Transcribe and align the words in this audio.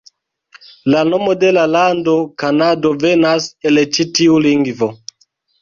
La 0.93 1.03
nomo 1.09 1.35
de 1.43 1.51
la 1.57 1.65
lando, 1.75 2.15
Kanado, 2.45 2.95
venas 3.07 3.51
el 3.73 3.81
ĉi 3.99 4.11
tiu 4.21 4.41
lingvo. 4.49 4.93